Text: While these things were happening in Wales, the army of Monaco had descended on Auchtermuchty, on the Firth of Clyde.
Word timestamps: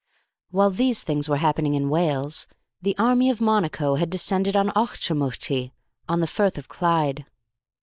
While 0.49 0.71
these 0.71 1.03
things 1.03 1.29
were 1.29 1.37
happening 1.37 1.75
in 1.75 1.87
Wales, 1.87 2.47
the 2.81 2.97
army 2.97 3.29
of 3.29 3.39
Monaco 3.39 3.93
had 3.93 4.09
descended 4.09 4.55
on 4.55 4.69
Auchtermuchty, 4.69 5.73
on 6.09 6.21
the 6.21 6.25
Firth 6.25 6.57
of 6.57 6.67
Clyde. 6.67 7.25